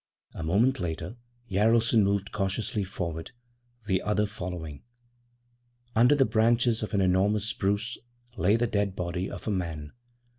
A 0.33 0.41
moment 0.41 0.79
later 0.79 1.15
Jaralson 1.47 2.01
moved 2.01 2.31
cautiously 2.31 2.83
forward, 2.83 3.33
the 3.85 4.01
other 4.01 4.25
following. 4.25 4.81
Under 5.95 6.15
the 6.15 6.25
branches 6.25 6.81
of 6.81 6.95
an 6.95 7.01
enormous 7.01 7.45
spruce 7.45 7.99
lay 8.35 8.55
the 8.55 8.65
dead 8.65 8.95
body 8.95 9.29
of 9.29 9.47
a 9.47 9.51
man. 9.51 9.93